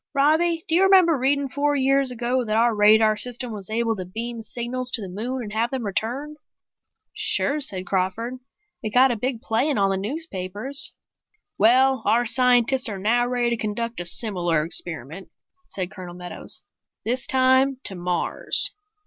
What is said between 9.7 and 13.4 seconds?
all the newspapers." "Well, our scientists are now